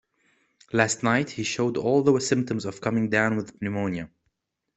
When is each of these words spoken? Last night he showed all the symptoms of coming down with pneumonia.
Last 0.73 1.03
night 1.03 1.29
he 1.29 1.43
showed 1.43 1.77
all 1.77 2.01
the 2.01 2.19
symptoms 2.19 2.65
of 2.65 2.81
coming 2.81 3.11
down 3.11 3.37
with 3.37 3.61
pneumonia. 3.61 4.09